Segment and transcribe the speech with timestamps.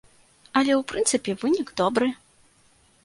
[0.61, 2.07] Але ў прынцыпе вынік добры.